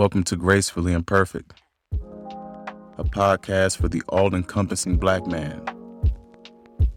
[0.00, 1.52] Welcome to Gracefully Imperfect,
[2.96, 5.62] a podcast for the all encompassing black man,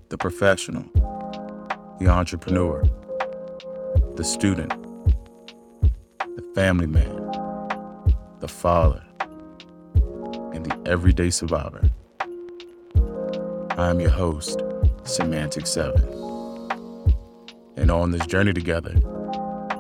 [0.08, 0.86] the professional,
[2.00, 2.82] the entrepreneur,
[4.16, 4.72] the student,
[6.22, 7.14] the family man,
[8.40, 9.04] the father,
[10.54, 11.82] and the everyday survivor.
[13.72, 14.64] I'm your host,
[15.04, 16.02] Semantic 7.
[17.76, 18.96] And on this journey together,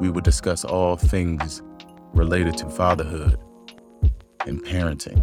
[0.01, 1.61] we will discuss all things
[2.13, 3.39] related to fatherhood
[4.45, 5.19] and parenting,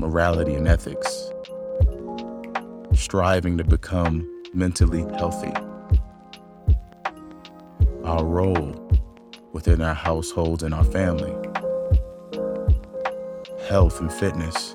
[0.00, 1.30] morality and ethics,
[2.94, 5.52] striving to become mentally healthy,
[8.04, 8.74] our role
[9.52, 11.34] within our households and our family,
[13.68, 14.74] health and fitness,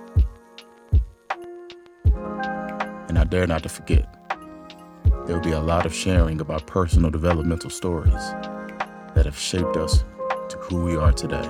[3.10, 4.10] and I dare not to forget,
[5.26, 8.14] there will be a lot of sharing of our personal developmental stories
[9.16, 10.04] that have shaped us
[10.64, 11.44] who we are today.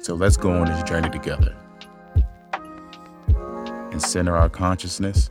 [0.00, 1.56] So let's go on this journey together
[3.90, 5.30] and center our consciousness,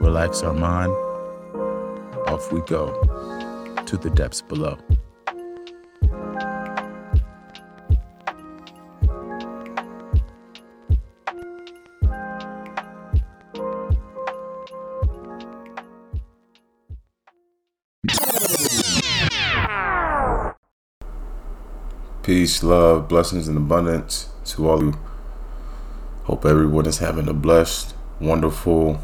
[0.00, 0.92] relax our mind.
[2.28, 2.92] Off we go
[3.86, 4.76] to the depths below.
[22.30, 25.00] Peace, love, blessings, and abundance to all of you.
[26.26, 29.00] Hope everyone is having a blessed, wonderful,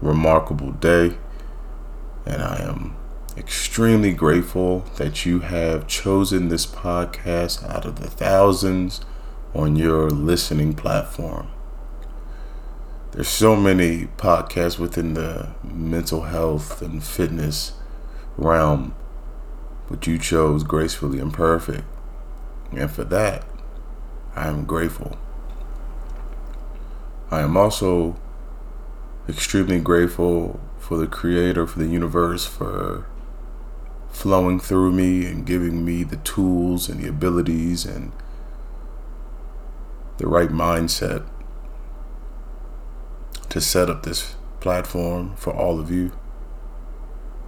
[0.00, 1.16] remarkable day.
[2.24, 2.94] And I am
[3.36, 9.00] extremely grateful that you have chosen this podcast out of the thousands
[9.52, 11.48] on your listening platform.
[13.10, 17.72] There's so many podcasts within the mental health and fitness
[18.36, 18.94] realm,
[19.90, 21.82] but you chose Gracefully Imperfect
[22.72, 23.44] and for that,
[24.34, 25.18] I am grateful.
[27.30, 28.16] I am also
[29.28, 33.06] extremely grateful for the Creator, for the universe, for
[34.08, 38.12] flowing through me and giving me the tools and the abilities and
[40.16, 41.26] the right mindset
[43.48, 46.12] to set up this platform for all of you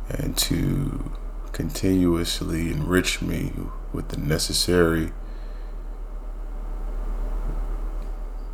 [0.08, 1.12] and to
[1.52, 3.52] continuously enrich me
[3.92, 5.12] with the necessary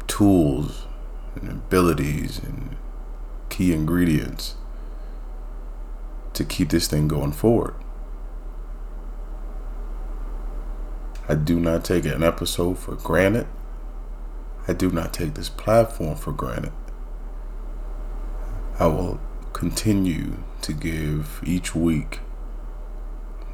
[0.07, 0.87] tools
[1.35, 2.77] and abilities and
[3.51, 4.55] key ingredients
[6.33, 7.75] to keep this thing going forward.
[11.29, 13.47] I do not take an episode for granted.
[14.69, 16.73] I do not take this platform for granted.
[18.79, 19.21] I will
[19.53, 22.21] continue to give each week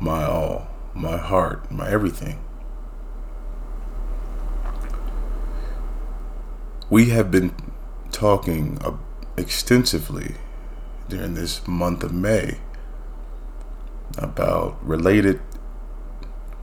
[0.00, 2.38] my all my heart, my everything.
[6.90, 7.54] We have been
[8.10, 8.78] talking
[9.36, 10.34] extensively
[11.08, 12.58] during this month of May
[14.18, 15.40] about related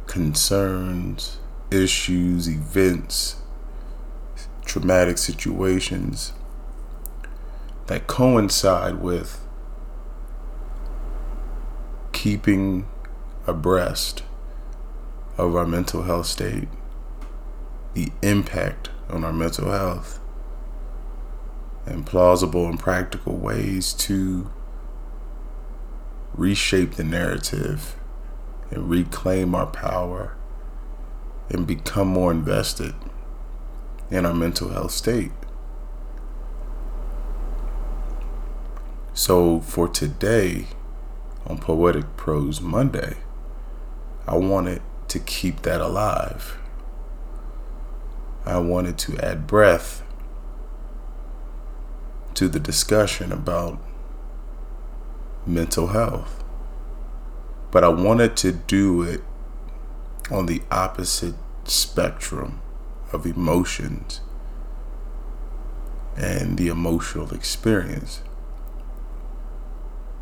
[0.06, 1.40] concerns,
[1.72, 3.38] issues, events,
[4.66, 6.34] traumatic situations
[7.88, 9.44] that coincide with
[12.12, 12.88] keeping
[13.50, 14.24] abreast
[15.38, 16.68] of our mental health state,
[17.94, 20.20] the impact on our mental health,
[21.86, 24.52] and plausible and practical ways to
[26.34, 27.96] reshape the narrative
[28.70, 30.36] and reclaim our power
[31.50, 32.94] and become more invested
[34.12, 35.32] in our mental health state.
[39.14, 40.68] So, for today
[41.46, 43.18] on Poetic Prose Monday,
[44.30, 46.56] I wanted to keep that alive.
[48.46, 50.04] I wanted to add breath
[52.36, 53.82] to the discussion about
[55.48, 56.44] mental health.
[57.72, 59.24] But I wanted to do it
[60.30, 61.34] on the opposite
[61.64, 62.62] spectrum
[63.12, 64.22] of emotions
[66.16, 68.22] and the emotional experience.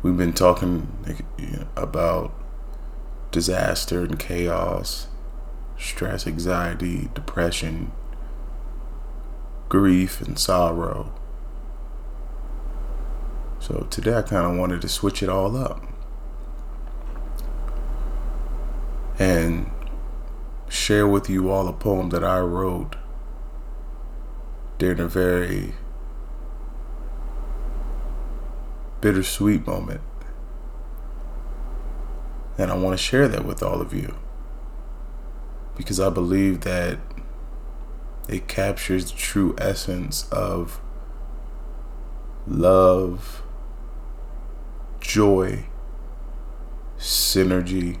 [0.00, 0.88] We've been talking
[1.76, 2.37] about
[3.30, 5.08] disaster and chaos,
[5.78, 7.92] stress, anxiety, depression,
[9.68, 11.12] grief, and sorrow.
[13.60, 15.84] So today I kind of wanted to switch it all up
[19.18, 19.70] and
[20.68, 22.96] share with you all a poem that I wrote
[24.78, 25.74] during a very
[29.00, 30.00] bittersweet moment
[32.58, 34.14] and I want to share that with all of you.
[35.76, 36.98] because I believe that
[38.28, 40.80] it captures the true essence of
[42.46, 43.42] love,
[45.00, 45.66] joy,
[46.98, 48.00] synergy,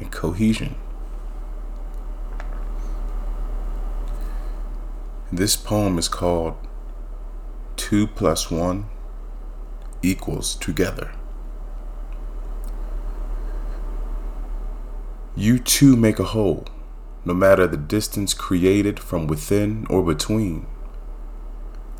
[0.00, 0.74] and cohesion.
[5.30, 6.56] This poem is called
[7.76, 8.86] Two Plus One
[10.02, 11.12] Equals Together.
[15.38, 16.64] You two make a whole,
[17.24, 20.66] no matter the distance created from within or between.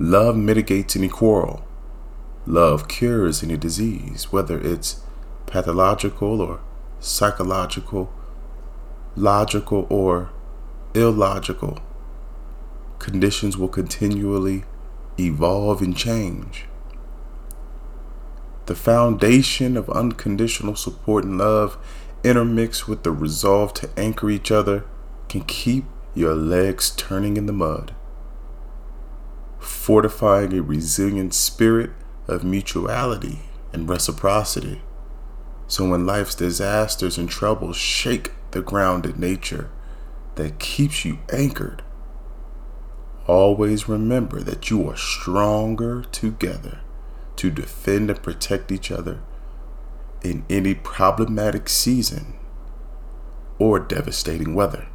[0.00, 1.64] Love mitigates any quarrel.
[2.46, 5.02] Love cures any disease, whether it's
[5.46, 6.58] pathological or
[6.98, 8.12] psychological,
[9.14, 10.32] logical or
[10.94, 11.78] illogical.
[12.98, 14.64] Conditions will continually
[15.16, 16.64] evolve and change.
[18.66, 21.78] The foundation of unconditional support and love,
[22.24, 24.84] intermixed with the resolve to anchor each other,
[25.28, 25.84] can keep
[26.14, 27.94] your legs turning in the mud,
[29.58, 31.90] fortifying a resilient spirit
[32.26, 33.40] of mutuality
[33.72, 34.82] and reciprocity.
[35.66, 39.70] So when life's disasters and troubles shake the grounded nature
[40.36, 41.82] that keeps you anchored,
[43.26, 46.80] always remember that you are stronger together
[47.36, 49.20] to defend and protect each other
[50.22, 52.34] in any problematic season
[53.58, 54.88] or devastating weather.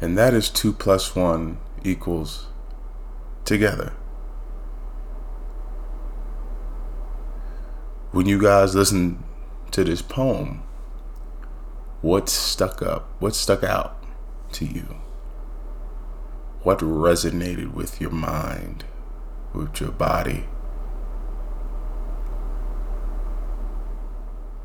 [0.00, 2.46] And that is 2 plus 1 equals
[3.44, 3.92] together.
[8.10, 9.22] when you guys listen
[9.70, 10.62] to this poem,
[12.00, 13.08] what stuck up?
[13.18, 14.02] What stuck out
[14.52, 14.96] to you?
[16.62, 18.84] What resonated with your mind,
[19.52, 20.46] with your body?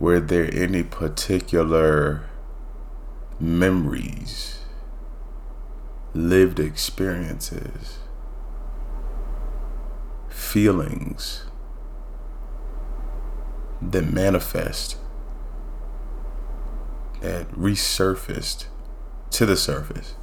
[0.04, 2.24] Were there any particular
[3.40, 4.60] memories,
[6.14, 8.00] lived experiences,
[10.28, 11.46] feelings?
[13.82, 14.98] that manifest,
[17.22, 18.66] that resurfaced
[19.32, 20.16] to the surface?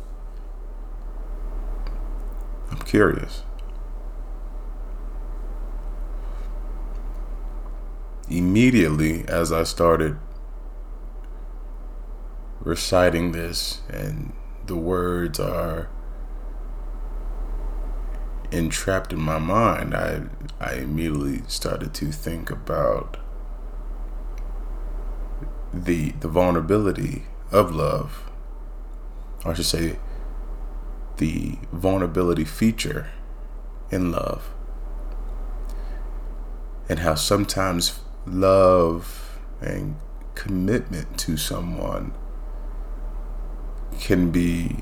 [2.70, 3.44] I'm curious.
[8.30, 10.16] Immediately, as I started
[12.60, 14.32] reciting this, and
[14.66, 15.88] the words are
[18.52, 20.22] entrapped in my mind, I
[20.60, 23.16] I immediately started to think about
[25.74, 28.30] the the vulnerability of love,
[29.44, 29.98] I should say,
[31.16, 33.10] the vulnerability feature
[33.90, 34.54] in love,
[36.88, 38.00] and how sometimes
[38.30, 39.96] love and
[40.34, 42.12] commitment to someone
[43.98, 44.78] can be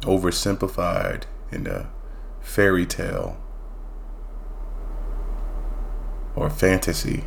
[0.00, 1.90] oversimplified in a
[2.40, 3.36] fairy tale
[6.34, 7.24] or fantasy.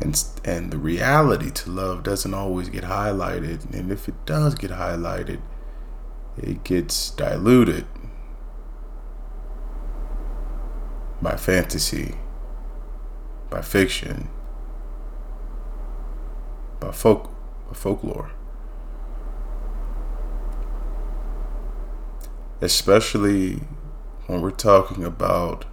[0.00, 3.72] And and the reality to love doesn't always get highlighted.
[3.72, 5.40] And if it does get highlighted
[6.38, 7.86] it gets diluted
[11.20, 12.14] by fantasy
[13.50, 14.28] by fiction
[16.80, 17.30] by folk
[17.68, 18.30] by folklore
[22.60, 23.60] especially
[24.26, 25.64] when we're talking about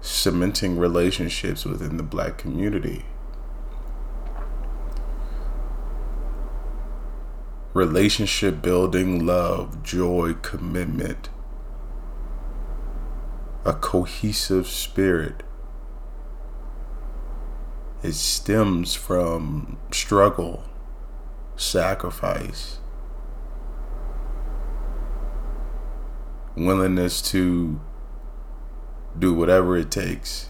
[0.00, 3.04] cementing relationships within the black community.
[7.72, 11.30] Relationship building, love, joy, commitment,
[13.64, 15.42] a cohesive spirit.
[18.02, 20.64] It stems from struggle,
[21.54, 22.78] sacrifice,
[26.56, 27.80] willingness to
[29.16, 30.48] do whatever it takes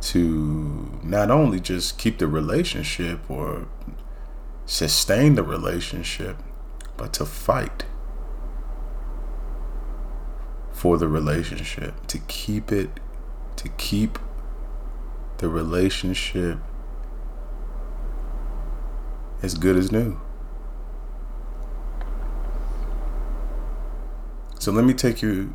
[0.00, 3.66] to not only just keep the relationship or
[4.66, 6.36] sustain the relationship,
[6.96, 7.84] but to fight
[10.76, 12.90] for the relationship, to keep it,
[13.56, 14.18] to keep
[15.38, 16.58] the relationship
[19.42, 20.20] as good as new.
[24.58, 25.54] So let me take you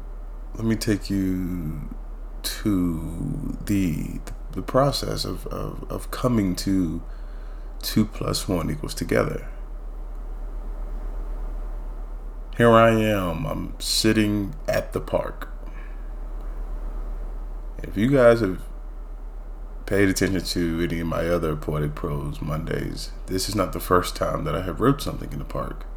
[0.55, 1.89] let me take you
[2.41, 4.21] to the
[4.53, 7.03] the process of, of, of coming to
[7.83, 9.47] two plus one equals together.
[12.61, 15.49] Here I am, I'm sitting at the park.
[17.81, 18.61] if you guys have
[19.87, 24.15] paid attention to any of my other Poetic Prose Mondays, this is not the first
[24.15, 25.87] time that I have wrote something in the park.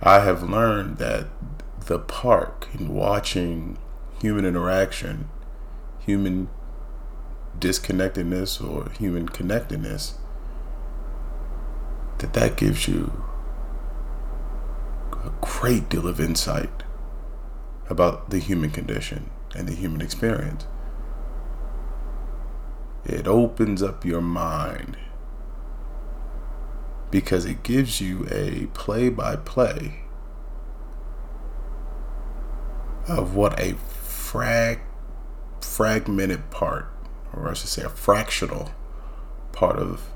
[0.00, 1.26] I have learned that
[1.88, 3.76] the park and watching
[4.22, 5.28] human interaction,
[5.98, 6.48] human
[7.58, 10.14] disconnectedness or human connectedness,
[12.20, 13.24] that that gives you
[15.64, 16.82] great deal of insight
[17.88, 20.66] about the human condition and the human experience.
[23.06, 24.98] It opens up your mind
[27.10, 30.00] because it gives you a play by play
[33.08, 34.80] of what a frag
[35.62, 36.92] fragmented part,
[37.32, 38.72] or I should say a fractional
[39.52, 40.10] part of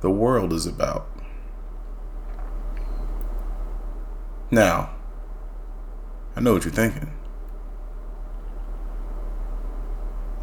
[0.00, 1.13] the world is about.
[4.54, 4.90] Now,
[6.36, 7.10] I know what you're thinking.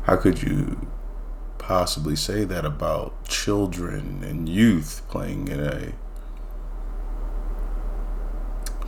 [0.03, 0.85] How could you
[1.57, 5.93] possibly say that about children and youth playing in a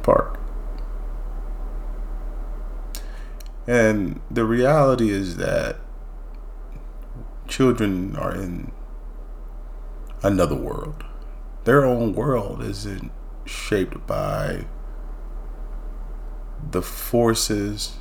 [0.01, 0.37] park?
[3.65, 5.77] And the reality is that
[7.47, 8.73] children are in
[10.21, 11.05] another world.
[11.63, 13.09] Their own world isn't
[13.45, 14.65] shaped by
[16.71, 17.97] the forces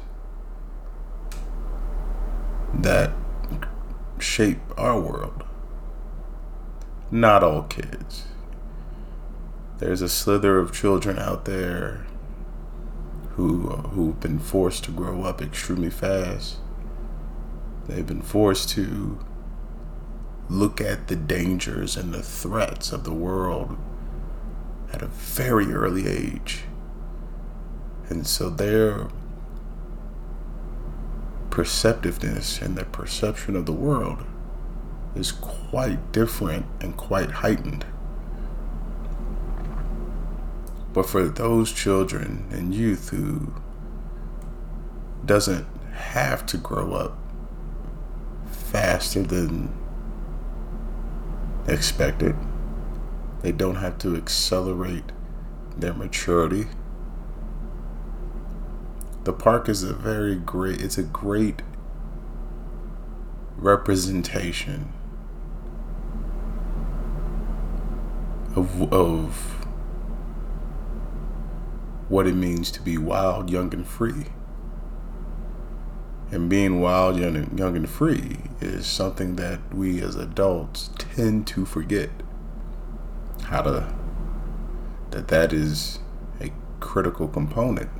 [2.75, 3.13] that
[4.19, 5.45] shape our world.
[7.11, 8.27] Not all kids.
[9.79, 12.07] There's a slither of children out there
[13.31, 16.59] who who've been forced to grow up extremely fast.
[17.87, 19.19] They've been forced to
[20.49, 23.77] look at the dangers and the threats of the world
[24.93, 26.65] at a very early age.
[28.13, 29.09] And so their
[31.49, 34.27] perceptiveness and their perception of the world
[35.15, 37.87] is quite different and quite heightened.
[40.93, 43.55] But for those children and youth who
[45.25, 47.17] doesn't have to grow up
[48.51, 49.75] faster than
[51.67, 52.37] expected,
[53.41, 55.13] they don't have to accelerate
[55.79, 56.67] their maturity
[59.25, 61.63] the park is a very great it's a great
[63.57, 64.93] representation
[68.57, 69.67] of, of
[72.09, 74.27] what it means to be wild, young, and free.
[76.31, 81.47] And being wild, young, and, young and free is something that we as adults tend
[81.49, 82.11] to forget
[83.45, 83.95] how to,
[85.11, 86.01] that that is
[86.41, 86.51] a
[86.81, 87.91] critical component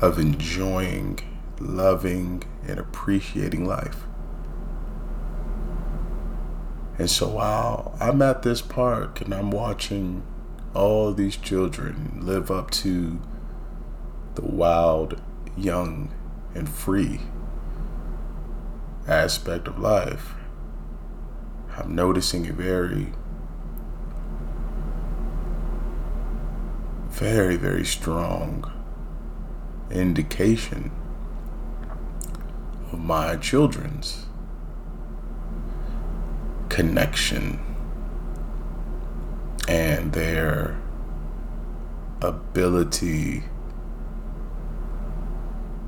[0.00, 1.20] of enjoying,
[1.60, 4.04] loving, and appreciating life.
[6.98, 10.22] And so while I'm at this park and I'm watching
[10.74, 13.20] all these children live up to
[14.34, 15.20] the wild,
[15.56, 16.12] young,
[16.54, 17.20] and free
[19.08, 20.34] aspect of life,
[21.76, 23.12] I'm noticing a very,
[27.10, 28.70] very, very strong
[29.90, 30.90] indication
[32.92, 34.26] of my children's
[36.68, 37.60] connection
[39.68, 40.80] and their
[42.20, 43.44] ability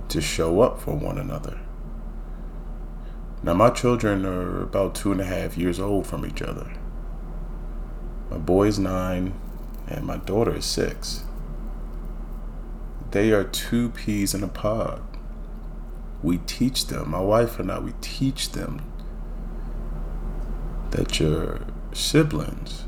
[0.08, 1.58] to show up for one another.
[3.42, 6.72] Now, my children are about two and a half years old from each other.
[8.30, 9.34] My boy is nine,
[9.86, 11.25] and my daughter is six.
[13.16, 15.00] They are two peas in a pod.
[16.22, 18.82] We teach them, my wife and I, we teach them
[20.90, 21.60] that your
[21.94, 22.84] siblings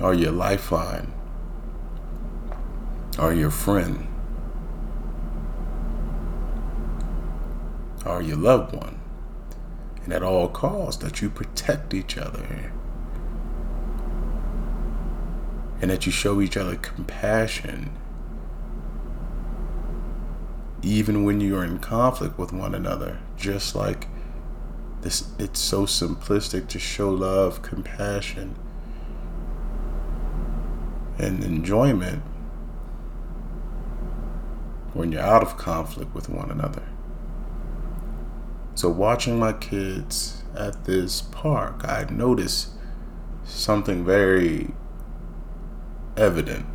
[0.00, 1.12] are your lifeline,
[3.18, 4.06] are your friend,
[8.06, 9.00] are your loved one.
[10.04, 12.44] And at all costs, that you protect each other
[15.80, 17.90] and that you show each other compassion
[20.82, 24.06] even when you are in conflict with one another just like
[25.00, 28.56] this it's so simplistic to show love compassion
[31.18, 32.22] and enjoyment
[34.94, 36.82] when you're out of conflict with one another.
[38.74, 42.70] So watching my kids at this park i noticed
[43.44, 44.70] something very
[46.18, 46.66] evident.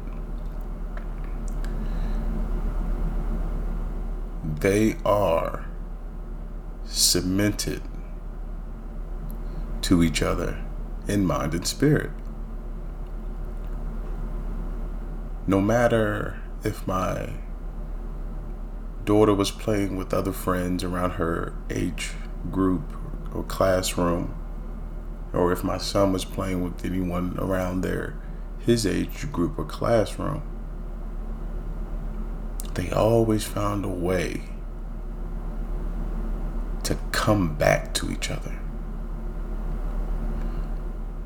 [4.63, 5.65] they are
[6.85, 7.81] cemented
[9.81, 10.63] to each other
[11.05, 12.11] in mind and spirit.
[15.45, 17.33] No matter if my
[19.03, 22.11] daughter was playing with other friends around her age
[22.49, 22.83] group
[23.33, 24.33] or classroom,
[25.33, 28.17] or if my son was playing with anyone around there,
[28.65, 30.41] his age group or classroom,
[32.73, 34.43] they always found a way
[36.83, 38.59] to come back to each other.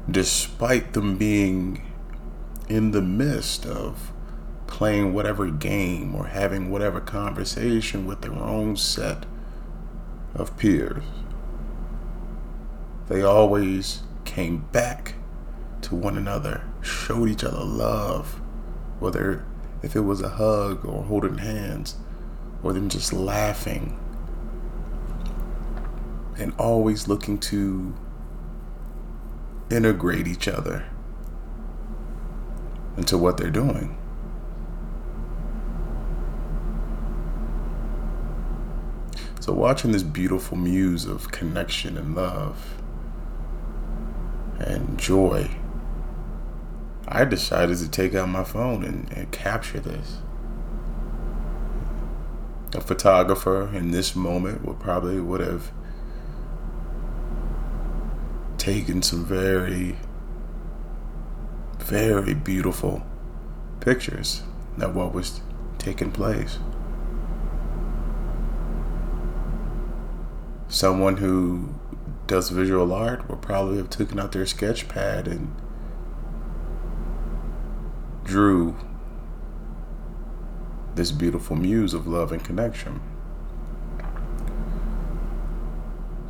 [0.09, 1.81] Despite them being
[2.67, 4.11] in the midst of
[4.67, 9.25] playing whatever game or having whatever conversation with their own set
[10.35, 11.03] of peers.
[13.07, 15.15] They always came back
[15.83, 18.41] to one another, showed each other love,
[18.99, 19.45] whether
[19.81, 21.95] if it was a hug or holding hands,
[22.63, 23.97] or them just laughing,
[26.37, 27.93] and always looking to
[29.69, 30.85] integrate each other
[32.95, 33.97] into what they're doing.
[39.39, 42.81] So, watching this beautiful muse of connection and love
[44.59, 45.49] and joy,
[47.07, 50.17] I decided to take out my phone and, and capture this.
[52.73, 55.71] A photographer in this moment would probably would have
[58.57, 59.97] taken some very,
[61.79, 63.05] very beautiful
[63.79, 64.43] pictures
[64.79, 65.41] of what was
[65.77, 66.59] taking place.
[70.67, 71.73] someone who
[72.27, 75.53] does visual art would probably have taken out their sketch pad and
[78.27, 78.75] drew
[80.95, 82.99] this beautiful muse of love and connection.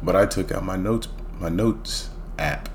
[0.03, 1.07] But I took out my notes
[1.39, 2.69] my notes app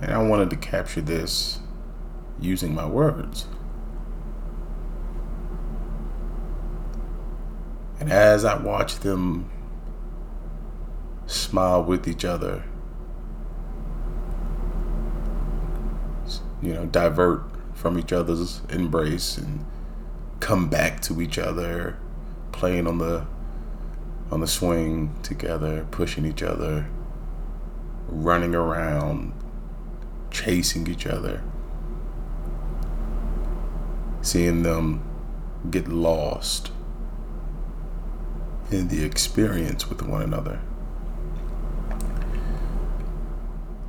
[0.00, 1.60] and I wanted to capture this
[2.40, 3.46] using my words.
[8.00, 9.50] And as I watched them
[11.26, 12.62] smile with each other,
[16.62, 17.42] you know, divert
[17.74, 19.64] from each other's embrace and
[20.40, 21.96] come back to each other,
[22.52, 23.26] playing on the
[24.30, 26.86] on the swing together, pushing each other,
[28.08, 29.32] running around,
[30.30, 31.42] chasing each other.
[34.20, 35.02] Seeing them
[35.70, 36.70] get lost
[38.70, 40.60] in the experience with one another.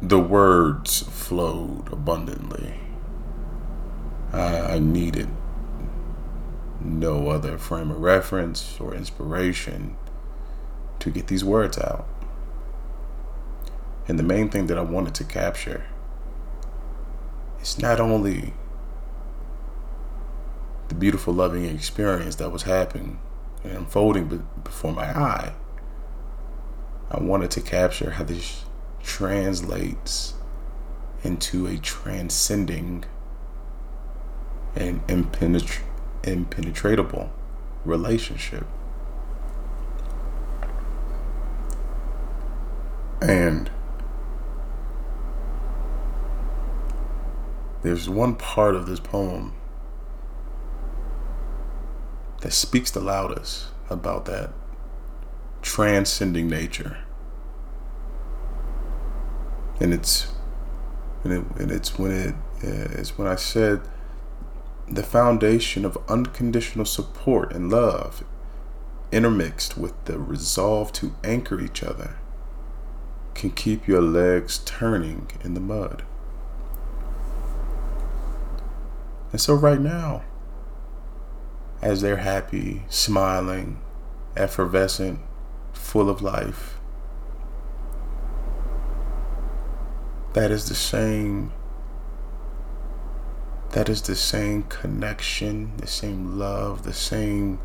[0.02, 2.76] The words flowed abundantly.
[4.32, 5.28] I, I needed
[6.80, 9.98] no other frame of reference or inspiration
[11.00, 12.08] to get these words out.
[14.08, 15.86] And the main thing that I wanted to capture
[17.62, 18.54] is not only
[20.88, 23.20] the beautiful, loving experience that was happening
[23.64, 25.54] and unfolding before my eye.
[27.12, 28.64] I wanted to capture how this
[29.20, 30.34] translates
[31.26, 33.04] into a transcending
[34.78, 35.82] and impenetra-
[36.24, 37.30] impenetrable
[37.84, 38.66] relationship.
[43.22, 43.70] And
[47.84, 49.54] there's one part of this poem
[52.40, 54.54] that speaks the loudest about that
[55.62, 57.00] transcending nature.
[59.80, 60.32] And it's
[61.24, 63.82] and, it, and it's when it it's when I said
[64.88, 68.24] the foundation of unconditional support and love
[69.12, 72.16] intermixed with the resolve to anchor each other
[73.34, 76.04] can keep your legs turning in the mud.
[79.32, 80.24] And so right now
[81.82, 83.80] as they're happy, smiling,
[84.36, 85.20] effervescent,
[85.74, 86.79] full of life.
[90.34, 91.52] That is the same
[93.72, 97.60] that is the same connection, the same love, the same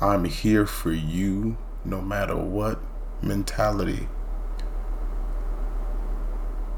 [0.00, 2.80] I'm here for you no matter what
[3.22, 4.08] mentality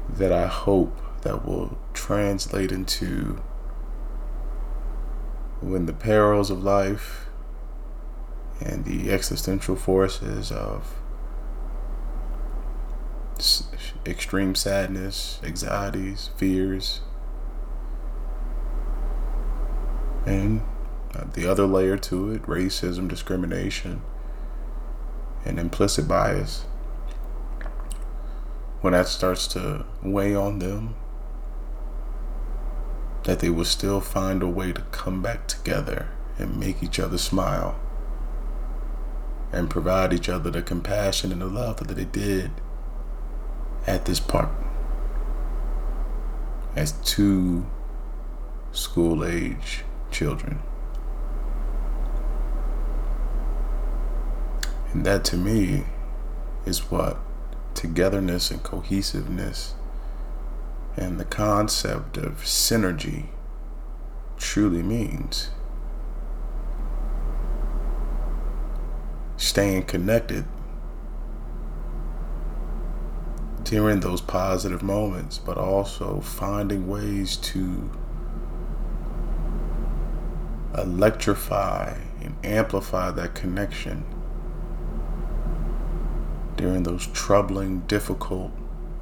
[0.09, 3.41] that I hope that will translate into
[5.59, 7.27] when the perils of life
[8.61, 10.95] and the existential forces of
[14.07, 17.01] extreme sadness, anxieties, fears,
[20.25, 20.61] and
[21.15, 24.01] uh, the other layer to it racism, discrimination,
[25.45, 26.65] and implicit bias.
[28.81, 30.95] When that starts to weigh on them,
[33.23, 37.17] that they will still find a way to come back together and make each other
[37.17, 37.77] smile
[39.51, 42.51] and provide each other the compassion and the love that they did
[43.87, 44.49] at this park
[46.75, 47.65] as two
[48.71, 50.59] school age children.
[54.93, 55.85] And that to me
[56.65, 57.17] is what
[57.73, 59.73] togetherness and cohesiveness
[60.95, 63.27] and the concept of synergy
[64.37, 65.49] truly means.
[69.37, 70.45] Staying connected
[73.69, 77.91] during those positive moments, but also finding ways to
[80.77, 84.05] electrify and amplify that connection
[86.55, 88.51] during those troubling, difficult,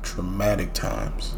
[0.01, 1.36] traumatic times.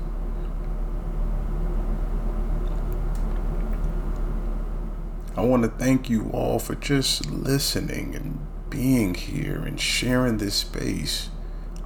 [5.36, 10.56] I want to thank you all for just listening and being here and sharing this
[10.56, 11.30] space,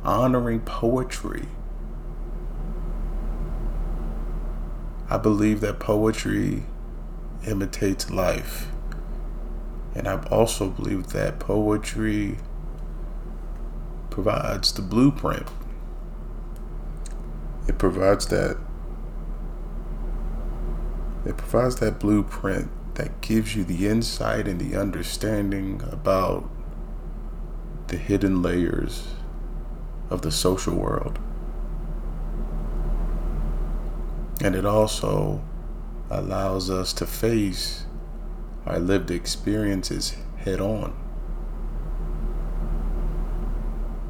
[0.04, 1.48] honoring poetry.
[5.10, 6.64] I believe that poetry
[7.46, 8.68] imitates life.
[9.94, 12.38] And I also believe that poetry
[14.10, 15.48] provides the blueprint.
[17.68, 18.58] It provides that
[21.26, 26.50] it provides that blueprint that gives you the insight and the understanding about
[27.88, 29.08] the hidden layers
[30.12, 31.18] of the social world.
[34.44, 35.42] And it also
[36.10, 37.86] allows us to face
[38.66, 40.94] our lived experiences head on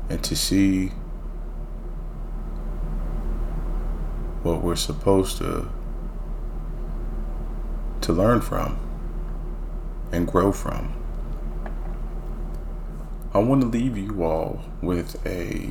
[0.09, 0.87] and to see
[4.43, 5.69] what we're supposed to
[8.01, 8.79] to learn from
[10.11, 10.91] and grow from.
[13.33, 15.69] I want to leave you all with a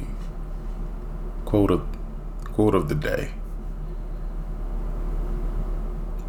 [1.51, 1.85] quote of
[2.45, 3.33] quote of the day.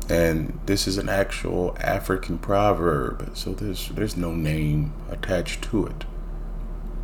[0.09, 6.05] And this is an actual African proverb, so there's there's no name attached to it.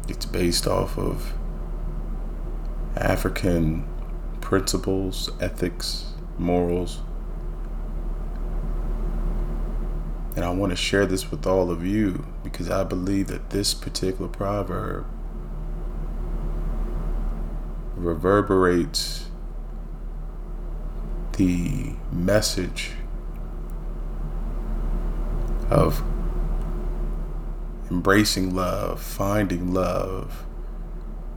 [0.07, 1.33] It's based off of
[2.95, 3.87] African
[4.41, 7.01] principles, ethics, morals,
[10.35, 13.73] And I want to share this with all of you because I believe that this
[13.73, 15.07] particular proverb
[17.97, 19.25] reverberates
[21.37, 22.91] the message
[25.69, 26.01] of
[27.89, 30.45] embracing love, finding love,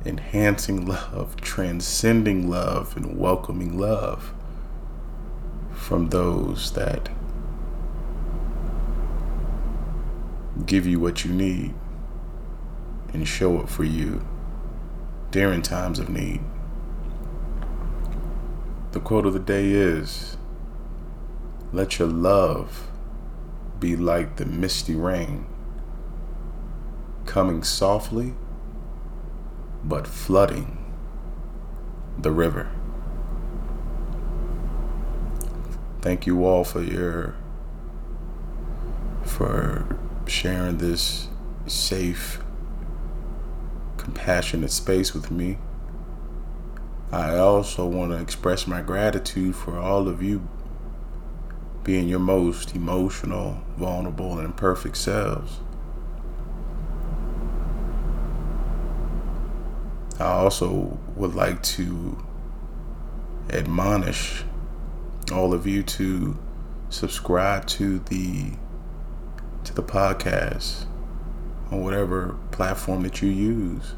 [0.05, 4.35] enhancing love, transcending love, and welcoming love
[5.73, 7.09] from those that
[10.67, 11.75] give you what you need
[13.13, 14.25] and show up for you
[15.31, 16.41] during times of need.
[18.93, 20.37] The quote of the day is
[21.73, 22.89] Let your love
[23.79, 25.47] be like the misty rain,
[27.27, 28.35] coming softly
[29.85, 30.77] but flooding
[32.19, 32.71] the river.
[36.03, 37.35] Thank you all for your
[39.23, 39.87] for
[40.27, 41.29] sharing this
[41.67, 42.41] safe,
[44.01, 45.59] compassionate space with me.
[47.13, 50.49] I also want to express my gratitude for all of you
[51.85, 55.61] being your most emotional, vulnerable, and imperfect selves.
[60.19, 62.23] I also would like to
[63.51, 64.45] admonish
[65.33, 66.39] all of you to
[66.91, 68.53] subscribe to the
[69.65, 70.87] to the podcast
[71.71, 73.95] on whatever platform that you use.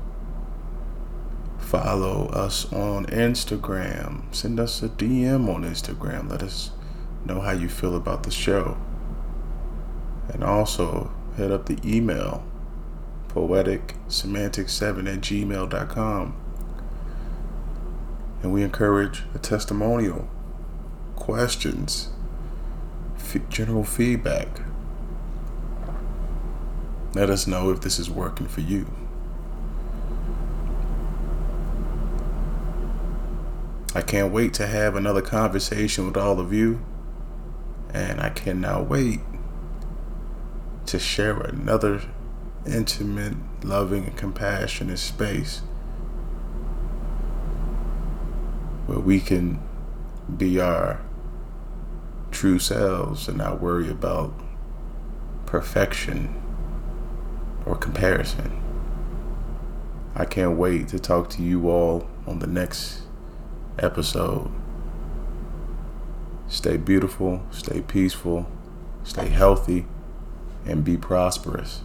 [1.59, 4.23] Follow us on Instagram.
[4.35, 6.31] Send us a DM on Instagram.
[6.31, 6.71] Let us
[7.25, 8.77] know how you feel about the show.
[10.29, 12.45] And also hit up the email
[13.29, 16.37] poetic semantic7 at gmail.com.
[18.43, 20.29] And we encourage a testimonial,
[21.17, 22.11] questions,
[23.49, 24.61] general feedback.
[27.15, 28.87] Let us know if this is working for you.
[33.95, 36.81] I can't wait to have another conversation with all of you.
[37.93, 39.21] And I cannot wait
[40.87, 42.01] to share another
[42.65, 45.59] intimate, loving, and compassionate space
[48.87, 49.61] where we can
[50.35, 51.03] be our
[52.31, 54.33] true selves and not worry about
[55.45, 56.42] perfection
[57.73, 58.61] or comparison.
[60.15, 63.01] I can't wait to talk to you all on the next
[63.79, 64.51] episode.
[66.49, 68.47] Stay beautiful, stay peaceful,
[69.05, 69.87] stay healthy,
[70.67, 71.81] and be prosperous.